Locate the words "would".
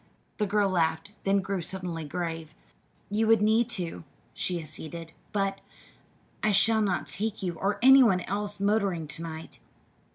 3.27-3.43